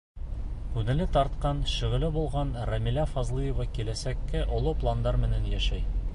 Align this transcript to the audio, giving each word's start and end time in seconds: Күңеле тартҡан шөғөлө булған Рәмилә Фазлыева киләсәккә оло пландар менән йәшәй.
Күңеле 0.77 1.05
тартҡан 1.17 1.59
шөғөлө 1.73 2.09
булған 2.17 2.55
Рәмилә 2.73 3.05
Фазлыева 3.13 3.69
киләсәккә 3.77 4.45
оло 4.59 4.77
пландар 4.83 5.25
менән 5.27 5.49
йәшәй. 5.55 5.89